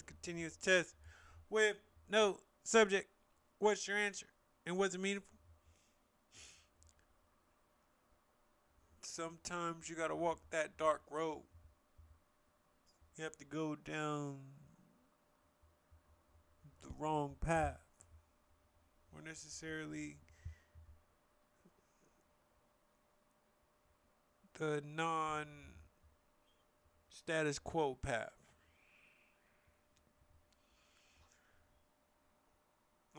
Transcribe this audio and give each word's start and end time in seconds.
continuous 0.00 0.56
test 0.56 0.94
with 1.50 1.76
no 2.08 2.38
subject. 2.64 3.08
What's 3.58 3.86
your 3.86 3.98
answer? 3.98 4.26
And 4.64 4.78
was 4.78 4.94
it 4.94 5.00
meaningful? 5.00 5.28
Sometimes 9.02 9.90
you 9.90 9.96
gotta 9.96 10.16
walk 10.16 10.38
that 10.50 10.78
dark 10.78 11.02
road. 11.10 11.42
You 13.16 13.24
have 13.24 13.36
to 13.36 13.44
go 13.44 13.76
down 13.76 14.38
the 16.82 16.88
wrong 16.98 17.36
path. 17.40 17.80
Or 19.14 19.20
necessarily 19.20 20.16
the 24.58 24.82
non 24.86 25.46
status 27.10 27.58
quo 27.58 27.94
path. 28.00 28.30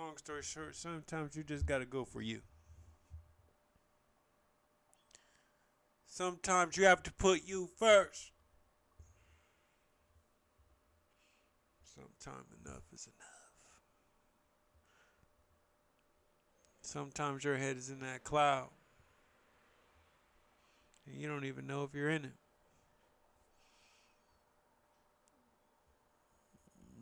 Long 0.04 0.18
story 0.18 0.44
short, 0.44 0.76
sometimes 0.76 1.34
you 1.38 1.44
just 1.44 1.66
gotta 1.66 1.86
go 1.86 2.04
for 2.04 2.22
you. 2.22 2.42
Sometimes 6.06 6.76
you 6.76 6.84
have 6.84 7.02
to 7.04 7.14
put 7.14 7.44
you 7.46 7.70
first. 7.80 8.32
Sometimes 11.96 12.48
enough 12.66 12.84
is 12.94 13.08
enough. 13.08 13.28
Sometimes 16.82 17.46
your 17.46 17.56
head 17.56 17.78
is 17.78 17.90
in 17.90 18.02
that 18.02 18.26
cloud. 18.26 18.72
And 21.08 21.16
you 21.16 21.30
don't 21.30 21.46
even 21.46 21.66
know 21.66 21.86
if 21.86 21.96
you're 21.96 22.10
in 22.10 22.26
it. 22.26 22.36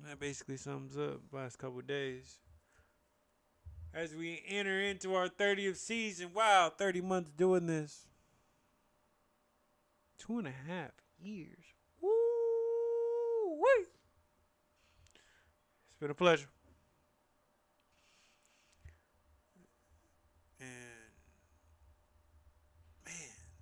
That 0.05 0.19
basically 0.19 0.57
sums 0.57 0.97
up 0.97 1.21
the 1.31 1.35
last 1.35 1.57
couple 1.57 1.81
days. 1.81 2.37
As 3.93 4.15
we 4.15 4.41
enter 4.47 4.79
into 4.79 5.15
our 5.15 5.27
30th 5.27 5.75
season. 5.75 6.29
Wow, 6.33 6.71
30 6.75 7.01
months 7.01 7.31
doing 7.31 7.67
this. 7.67 8.07
Two 10.17 10.39
and 10.39 10.47
a 10.47 10.51
half 10.51 10.91
years. 11.21 11.75
Woo 11.99 12.09
wee. 13.59 13.85
It's 15.85 15.99
been 15.99 16.11
a 16.11 16.13
pleasure. 16.15 16.47
And 20.59 20.69
man, 23.05 23.15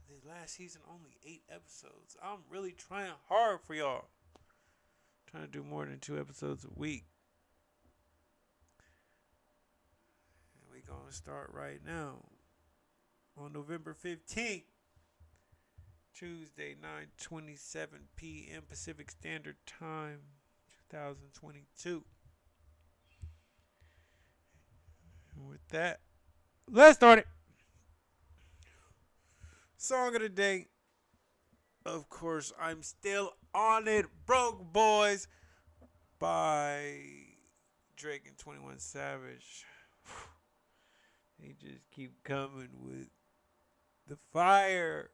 the 0.07 0.29
last 0.29 0.55
season 0.55 0.81
only 0.87 1.17
eight 1.25 1.43
episodes. 1.49 2.17
I'm 2.21 2.39
really 2.51 2.73
trying 2.73 3.13
hard 3.29 3.61
for 3.65 3.73
y'all. 3.73 4.05
Trying 5.31 5.45
to 5.45 5.51
do 5.51 5.63
more 5.63 5.85
than 5.85 5.99
two 5.99 6.19
episodes 6.19 6.65
a 6.65 6.79
week. 6.79 7.05
We 10.79 10.93
gonna 10.93 11.11
start 11.11 11.49
right 11.53 11.81
now 11.85 12.23
on 13.37 13.51
November 13.51 13.93
15th. 13.93 14.63
Tuesday, 16.13 16.75
9:27 16.75 17.87
p.m. 18.15 18.63
Pacific 18.67 19.11
Standard 19.11 19.55
Time, 19.65 20.19
2022. 20.89 22.03
And 25.35 25.49
with 25.49 25.65
that, 25.69 25.99
let's 26.69 26.97
start 26.97 27.19
it. 27.19 27.27
Song 29.77 30.15
of 30.15 30.21
the 30.21 30.29
day. 30.29 30.67
Of 31.85 32.09
course, 32.09 32.53
I'm 32.59 32.83
still 32.83 33.33
on 33.53 33.87
it. 33.87 34.05
Broke 34.25 34.71
Boys 34.71 35.27
by 36.19 36.99
Drake 37.95 38.23
and 38.27 38.37
21 38.37 38.79
Savage. 38.79 39.65
They 41.39 41.55
just 41.59 41.89
keep 41.91 42.23
coming 42.23 42.69
with 42.81 43.07
the 44.07 44.17
fire 44.33 45.11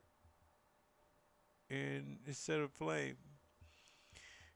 and 1.69 2.17
instead 2.25 2.59
of 2.59 2.71
flame. 2.71 3.17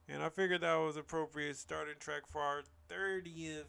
And 0.08 0.24
I 0.24 0.30
figured 0.30 0.62
that 0.62 0.76
was 0.76 0.98
appropriate 0.98 1.58
starting 1.58 1.96
track 2.00 2.24
for 2.28 2.42
our 2.42 2.64
30th 2.90 3.66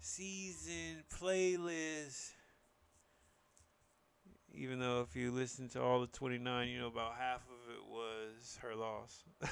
season 0.00 1.04
playlist. 1.18 2.32
Even 4.52 4.78
though 4.80 5.06
if 5.08 5.16
you 5.16 5.30
listen 5.30 5.68
to 5.70 5.80
all 5.82 6.00
the 6.00 6.06
29, 6.08 6.68
you 6.68 6.80
know 6.80 6.88
about 6.88 7.14
half 7.18 7.42
of 7.46 7.70
it 7.72 7.86
was 7.88 8.58
her 8.60 8.74
loss. 8.74 9.22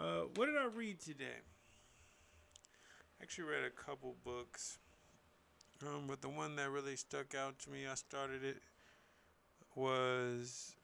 uh, 0.00 0.22
what 0.34 0.46
did 0.46 0.56
I 0.56 0.66
read 0.74 0.98
today? 1.00 1.42
Actually 3.20 3.44
read 3.44 3.64
a 3.64 3.70
couple 3.70 4.14
books. 4.24 4.78
Um, 5.82 6.04
but 6.06 6.20
the 6.22 6.28
one 6.28 6.56
that 6.56 6.70
really 6.70 6.96
stuck 6.96 7.34
out 7.34 7.58
to 7.60 7.70
me, 7.70 7.86
I 7.90 7.94
started 7.94 8.44
it, 8.44 8.62
was 9.74 10.76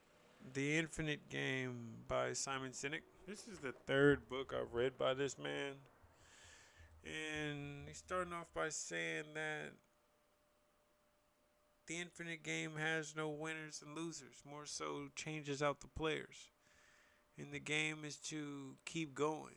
The 0.53 0.78
Infinite 0.78 1.28
Game 1.28 1.97
by 2.09 2.33
Simon 2.33 2.71
Sinek. 2.71 3.03
This 3.27 3.47
is 3.49 3.59
the 3.59 3.73
third 3.73 4.28
book 4.28 4.55
I've 4.55 4.75
read 4.75 4.99
by 4.99 5.15
this 5.15 5.39
man. 5.39 5.75
And 7.05 7.89
he's 7.89 7.99
starting 7.99 8.33
off 8.33 8.47
by 8.55 8.69
saying 8.69 9.25
that 9.34 9.73
the 11.87 12.00
infinite 12.00 12.43
game 12.43 12.73
has 12.78 13.15
no 13.15 13.28
winners 13.28 13.83
and 13.84 13.94
losers, 13.97 14.43
more 14.49 14.65
so 14.65 15.09
changes 15.15 15.62
out 15.62 15.81
the 15.81 15.89
players. 15.89 16.50
And 17.37 17.53
the 17.53 17.61
game 17.61 17.99
is 18.05 18.17
to 18.28 18.77
keep 18.84 19.15
going. 19.15 19.56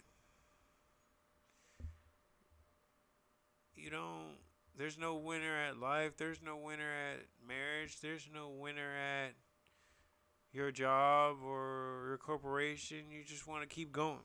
You 3.77 3.89
don't 3.89 4.37
there's 4.77 4.97
no 4.97 5.15
winner 5.15 5.55
at 5.57 5.79
life. 5.79 6.17
There's 6.17 6.41
no 6.41 6.55
winner 6.57 6.91
at 7.11 7.25
marriage. 7.47 7.99
There's 7.99 8.29
no 8.31 8.49
winner 8.49 8.95
at 8.95 9.33
your 10.51 10.71
job 10.71 11.37
or 11.43 12.05
your 12.09 12.17
corporation. 12.17 13.05
You 13.09 13.23
just 13.25 13.47
want 13.47 13.67
to 13.67 13.67
keep 13.67 13.91
going. 13.91 14.19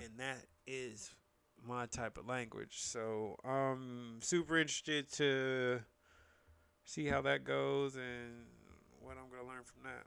And 0.00 0.18
that 0.18 0.46
is 0.66 1.14
my 1.64 1.86
type 1.86 2.18
of 2.18 2.26
language. 2.26 2.80
So 2.80 3.36
I'm 3.44 4.18
super 4.20 4.58
interested 4.58 5.12
to 5.12 5.80
see 6.84 7.06
how 7.06 7.22
that 7.22 7.44
goes 7.44 7.94
and 7.94 8.46
what 9.00 9.16
I'm 9.16 9.28
going 9.30 9.42
to 9.42 9.48
learn 9.48 9.62
from 9.62 9.84
that. 9.84 10.06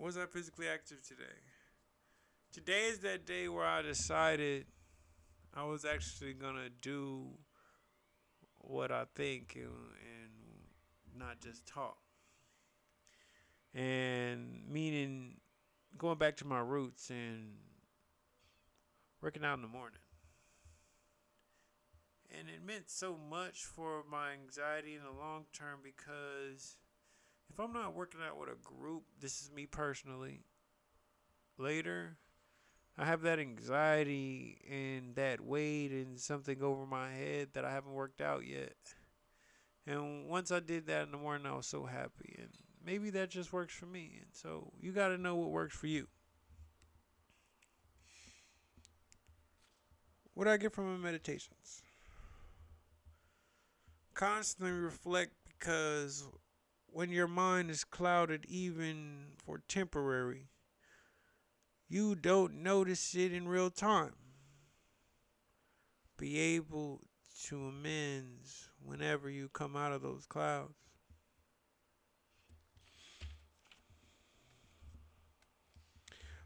Was 0.00 0.16
I 0.16 0.26
physically 0.26 0.66
active 0.68 1.06
today? 1.06 1.24
Today 2.50 2.86
is 2.86 3.00
that 3.00 3.26
day 3.26 3.46
where 3.48 3.66
I 3.66 3.82
decided 3.82 4.64
I 5.54 5.64
was 5.64 5.84
actually 5.84 6.32
gonna 6.32 6.70
do 6.80 7.26
what 8.56 8.90
I 8.90 9.04
think 9.14 9.54
and, 9.54 9.66
and 9.66 11.18
not 11.18 11.40
just 11.40 11.66
talk. 11.66 11.98
And 13.74 14.62
meaning 14.66 15.36
going 15.98 16.16
back 16.16 16.38
to 16.38 16.46
my 16.46 16.60
roots 16.60 17.10
and 17.10 17.50
working 19.20 19.44
out 19.44 19.54
in 19.54 19.62
the 19.62 19.68
morning. 19.68 20.00
And 22.30 22.48
it 22.48 22.66
meant 22.66 22.88
so 22.88 23.16
much 23.28 23.64
for 23.64 24.04
my 24.10 24.32
anxiety 24.32 24.94
in 24.94 25.02
the 25.02 25.10
long 25.10 25.44
term 25.52 25.80
because 25.82 26.78
if 27.50 27.60
I'm 27.60 27.74
not 27.74 27.94
working 27.94 28.20
out 28.26 28.38
with 28.38 28.48
a 28.48 28.56
group, 28.64 29.02
this 29.20 29.42
is 29.42 29.50
me 29.54 29.66
personally, 29.66 30.40
later 31.58 32.16
I 32.98 33.04
have 33.04 33.22
that 33.22 33.38
anxiety 33.38 34.58
and 34.68 35.14
that 35.14 35.40
weight 35.40 35.92
and 35.92 36.18
something 36.18 36.60
over 36.60 36.84
my 36.84 37.12
head 37.12 37.50
that 37.52 37.64
I 37.64 37.70
haven't 37.70 37.92
worked 37.92 38.20
out 38.20 38.44
yet. 38.44 38.74
And 39.86 40.28
once 40.28 40.50
I 40.50 40.58
did 40.58 40.88
that 40.88 41.04
in 41.04 41.12
the 41.12 41.16
morning, 41.16 41.46
I 41.46 41.54
was 41.54 41.66
so 41.66 41.84
happy. 41.84 42.34
And 42.38 42.48
maybe 42.84 43.10
that 43.10 43.30
just 43.30 43.52
works 43.52 43.72
for 43.72 43.86
me. 43.86 44.18
And 44.20 44.30
so 44.32 44.72
you 44.80 44.90
got 44.90 45.08
to 45.08 45.18
know 45.18 45.36
what 45.36 45.50
works 45.50 45.76
for 45.76 45.86
you. 45.86 46.08
What 50.34 50.44
do 50.44 50.50
I 50.50 50.56
get 50.56 50.72
from 50.72 50.92
my 50.92 50.98
meditations? 50.98 51.82
Constantly 54.14 54.72
reflect 54.72 55.32
because 55.46 56.24
when 56.86 57.10
your 57.10 57.28
mind 57.28 57.70
is 57.70 57.84
clouded, 57.84 58.44
even 58.48 59.34
for 59.36 59.62
temporary, 59.68 60.48
you 61.88 62.14
don't 62.14 62.62
notice 62.62 63.14
it 63.14 63.32
in 63.32 63.48
real 63.48 63.70
time. 63.70 64.12
Be 66.18 66.38
able 66.38 67.00
to 67.46 67.66
amend 67.66 68.40
whenever 68.84 69.30
you 69.30 69.48
come 69.48 69.74
out 69.76 69.92
of 69.92 70.02
those 70.02 70.26
clouds. 70.26 70.74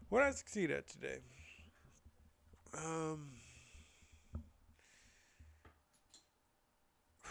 What 0.09 0.21
I 0.23 0.31
succeed 0.31 0.69
at 0.71 0.87
today? 0.87 1.17
Um, 2.77 3.31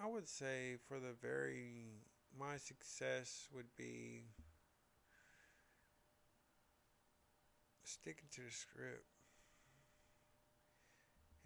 I 0.00 0.06
would 0.06 0.26
say 0.26 0.76
for 0.88 0.98
the 0.98 1.12
very 1.20 2.00
my 2.36 2.56
success 2.56 3.48
would 3.54 3.68
be 3.76 4.24
sticking 7.84 8.28
to 8.32 8.42
the 8.42 8.52
script 8.52 9.06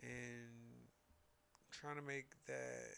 and 0.02 0.88
trying 1.70 1.96
to 1.96 2.02
make 2.02 2.30
that 2.46 2.96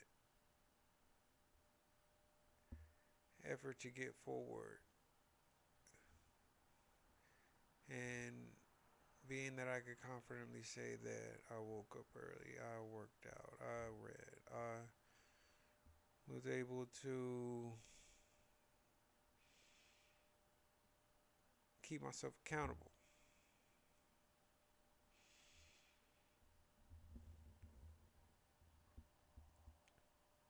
effort 3.50 3.78
to 3.81 3.88
get 3.88 4.14
forward. 4.25 4.81
And 7.88 8.34
being 9.28 9.56
that 9.56 9.69
I 9.69 9.81
could 9.81 10.00
confidently 10.00 10.62
say 10.62 10.96
that 11.02 11.40
I 11.50 11.60
woke 11.60 11.96
up 11.98 12.06
early, 12.16 12.56
I 12.60 12.81
worked 12.81 13.26
out, 13.26 13.60
I 13.60 13.88
read, 14.02 14.36
I 14.52 14.84
was 16.34 16.46
able 16.46 16.86
to 17.02 17.72
keep 21.82 22.02
myself 22.02 22.32
accountable. 22.44 22.90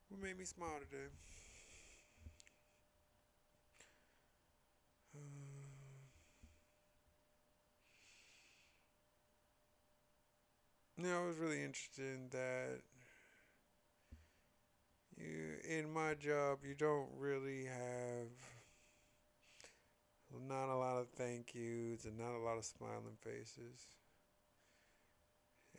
What 0.09 0.21
made 0.23 0.39
me 0.39 0.45
smile 0.47 0.79
today? 0.91 1.09
Uh, 5.15 5.19
yeah, 10.97 11.19
I 11.19 11.27
was 11.27 11.37
really 11.39 11.63
interested 11.63 12.05
in 12.05 12.29
that. 12.31 12.81
In 15.69 15.93
my 15.93 16.15
job, 16.15 16.59
you 16.67 16.75
don't 16.75 17.09
really 17.19 17.65
have 17.65 18.29
not 20.49 20.69
a 20.69 20.77
lot 20.77 20.99
of 20.99 21.09
thank 21.17 21.55
yous 21.55 22.05
and 22.05 22.19
not 22.19 22.37
a 22.37 22.43
lot 22.45 22.59
of 22.59 22.65
smiling 22.65 23.17
faces. 23.23 23.87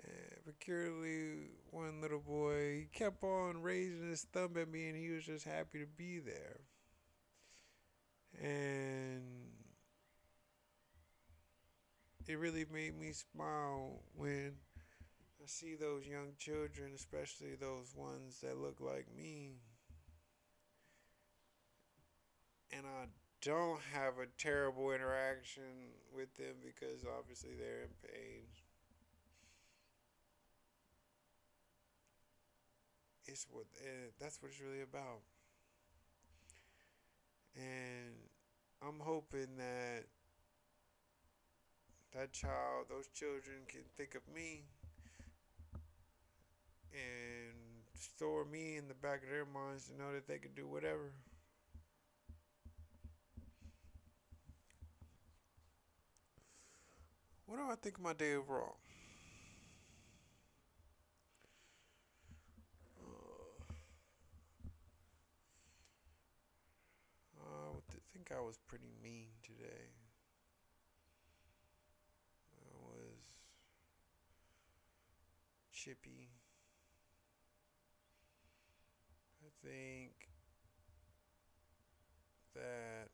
And 0.04 0.46
peculiarly, 0.46 1.50
one 1.72 2.02
little 2.02 2.20
boy, 2.20 2.80
he 2.80 2.88
kept 2.92 3.24
on 3.24 3.62
raising 3.62 4.10
his 4.10 4.24
thumb 4.24 4.58
at 4.58 4.70
me 4.70 4.88
and 4.88 4.98
he 4.98 5.10
was 5.10 5.24
just 5.24 5.46
happy 5.46 5.80
to 5.80 5.86
be 5.86 6.20
there. 6.20 6.60
And 8.42 9.24
it 12.28 12.38
really 12.38 12.66
made 12.72 13.00
me 13.00 13.12
smile 13.14 14.02
when 14.16 14.54
I 15.46 15.48
see 15.48 15.76
those 15.76 16.08
young 16.08 16.34
children, 16.40 16.94
especially 16.96 17.54
those 17.54 17.94
ones 17.96 18.40
that 18.42 18.58
look 18.58 18.82
like 18.82 19.06
me, 19.16 19.52
and 22.72 22.88
I 22.88 23.06
don't 23.44 23.80
have 23.94 24.14
a 24.18 24.26
terrible 24.40 24.90
interaction 24.90 25.94
with 26.12 26.36
them 26.36 26.56
because 26.66 27.06
obviously 27.20 27.52
they're 27.60 27.84
in 27.84 27.94
pain. 28.02 28.42
It's 33.28 33.46
what 33.52 33.66
eh, 33.84 34.10
that's 34.20 34.42
what 34.42 34.50
it's 34.50 34.60
really 34.60 34.82
about. 34.82 35.22
And 37.56 38.16
I'm 38.82 39.00
hoping 39.00 39.58
that 39.58 40.06
that 42.16 42.32
child, 42.32 42.88
those 42.90 43.10
children 43.14 43.58
can 43.68 43.82
think 43.96 44.16
of 44.16 44.22
me 44.34 44.64
and 46.96 47.54
store 48.00 48.46
me 48.46 48.78
in 48.78 48.88
the 48.88 48.94
back 48.96 49.24
of 49.24 49.30
their 49.30 49.46
minds 49.46 49.88
to 49.88 49.98
know 49.98 50.14
that 50.14 50.28
they 50.28 50.38
could 50.38 50.56
do 50.56 50.68
whatever. 50.68 51.12
What 57.48 57.58
do 57.58 57.64
I 57.64 57.76
think 57.76 57.98
of 57.98 58.04
my 58.04 58.14
day 58.14 58.36
overall? 58.36 58.78
Uh, 67.38 67.78
I 67.90 68.00
think 68.14 68.32
I 68.36 68.42
was 68.42 68.58
pretty 68.68 68.92
mean 69.04 69.28
today. 69.44 69.92
I 72.58 72.76
was 72.82 73.20
chippy. 75.72 76.30
Think 79.66 80.12
that 82.54 83.10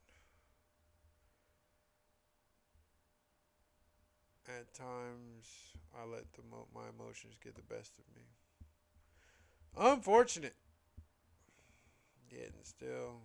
at 4.48 4.72
times 4.74 5.72
I 5.94 6.06
let 6.06 6.32
the 6.34 6.42
mo- 6.50 6.68
my 6.74 6.88
emotions 6.98 7.34
get 7.42 7.54
the 7.54 7.62
best 7.62 7.92
of 7.98 8.04
me. 8.14 8.22
Unfortunate. 9.76 10.54
And 12.30 12.64
still, 12.64 13.20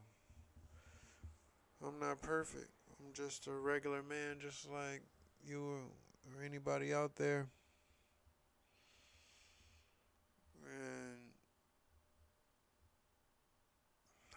I'm 1.86 1.98
not 2.00 2.22
perfect. 2.22 2.72
I'm 3.00 3.14
just 3.14 3.48
a 3.48 3.52
regular 3.52 4.04
man, 4.04 4.36
just 4.42 4.70
like 4.70 5.02
you 5.48 5.62
or 5.62 6.44
anybody 6.44 6.94
out 6.94 7.16
there. 7.16 7.48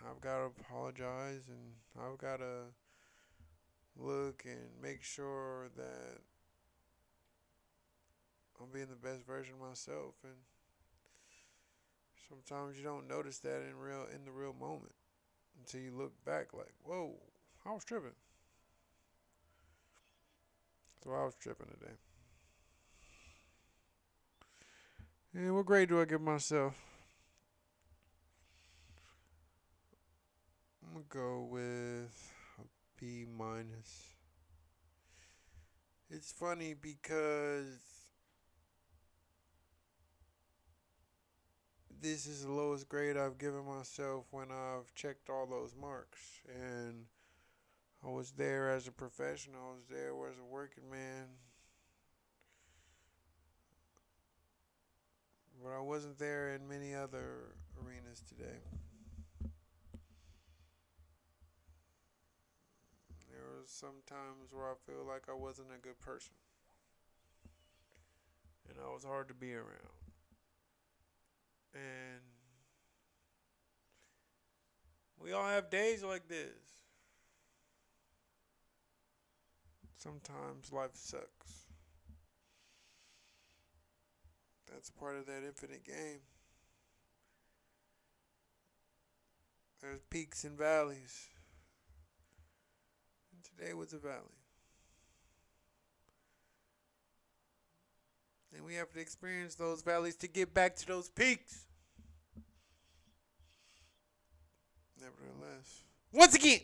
I've 0.08 0.20
got 0.20 0.38
to 0.38 0.44
apologize 0.44 1.49
and 1.49 1.75
I've 1.99 2.19
got 2.19 2.38
to 2.38 2.73
look 3.97 4.44
and 4.47 4.82
make 4.82 5.02
sure 5.02 5.69
that 5.76 6.20
I'm 8.61 8.70
being 8.73 8.87
the 8.88 9.08
best 9.08 9.26
version 9.26 9.55
of 9.61 9.69
myself 9.69 10.14
and 10.25 10.35
sometimes 12.29 12.79
you 12.79 12.85
don't 12.85 13.08
notice 13.08 13.38
that 13.38 13.62
in 13.69 13.76
real 13.76 14.06
in 14.14 14.25
the 14.25 14.31
real 14.31 14.55
moment 14.55 14.94
until 15.58 15.81
you 15.81 15.91
look 15.91 16.12
back 16.25 16.55
like, 16.55 16.73
"Whoa, 16.82 17.16
I 17.66 17.73
was 17.73 17.85
tripping." 17.85 18.16
So 21.02 21.12
I 21.12 21.25
was 21.25 21.35
tripping 21.35 21.66
today. 21.66 21.97
And 25.35 25.54
what 25.54 25.66
grade 25.66 25.88
do 25.88 26.00
I 26.00 26.04
give 26.04 26.21
myself? 26.21 26.89
I'm 30.90 31.04
gonna 31.09 31.25
go 31.25 31.47
with 31.49 32.32
a 32.59 32.64
B 32.99 33.25
minus. 33.38 34.09
It's 36.11 36.32
funny 36.32 36.75
because 36.75 37.78
this 42.00 42.26
is 42.26 42.44
the 42.44 42.50
lowest 42.50 42.88
grade 42.88 43.16
I've 43.16 43.38
given 43.38 43.64
myself 43.66 44.26
when 44.32 44.50
I've 44.50 44.92
checked 44.97 45.30
all 45.30 45.47
those 45.47 45.76
marks. 45.80 46.18
And 46.52 47.04
I 48.04 48.09
was 48.09 48.32
there 48.32 48.70
as 48.70 48.88
a 48.88 48.92
professional, 48.92 49.61
I 49.70 49.75
was 49.75 49.85
there 49.88 50.11
as 50.28 50.38
a 50.38 50.44
working 50.44 50.90
man. 50.90 51.26
But 55.62 55.70
I 55.70 55.80
wasn't 55.80 56.18
there 56.18 56.52
in 56.52 56.66
many 56.66 56.94
other 56.94 57.54
arenas 57.80 58.23
today. 58.28 58.59
Sometimes 63.80 64.52
where 64.52 64.66
I 64.66 64.75
feel 64.87 65.06
like 65.06 65.22
I 65.28 65.34
wasn't 65.34 65.68
a 65.75 65.80
good 65.80 65.99
person. 66.00 66.34
And 68.68 68.76
I 68.84 68.92
was 68.92 69.04
hard 69.04 69.28
to 69.28 69.34
be 69.34 69.54
around. 69.54 69.96
And 71.75 72.20
we 75.18 75.32
all 75.32 75.46
have 75.46 75.70
days 75.70 76.04
like 76.04 76.28
this. 76.28 76.52
Sometimes 79.96 80.72
life 80.72 80.94
sucks. 80.94 81.66
That's 84.70 84.90
part 84.90 85.16
of 85.16 85.26
that 85.26 85.42
infinite 85.44 85.84
game. 85.84 86.20
There's 89.80 90.00
peaks 90.10 90.44
and 90.44 90.56
valleys. 90.56 91.28
Today 93.42 93.75
was 93.75 93.92
a 93.92 93.99
valley. 93.99 94.16
And 98.54 98.64
we 98.64 98.75
have 98.75 98.90
to 98.92 99.00
experience 99.00 99.54
those 99.54 99.82
valleys 99.82 100.16
to 100.16 100.28
get 100.28 100.52
back 100.52 100.76
to 100.76 100.87
those 100.87 101.09
peaks. 101.09 101.66
Nevertheless, 105.00 105.85
once 106.12 106.35
again. 106.35 106.61